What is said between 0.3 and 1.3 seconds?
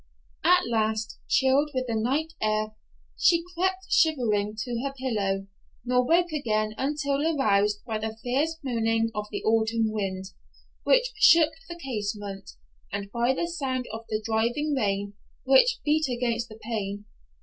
At last,